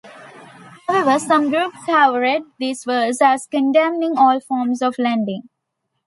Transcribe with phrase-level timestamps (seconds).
[0.87, 5.43] However, some groups have read this verse as condemning all forms of lending.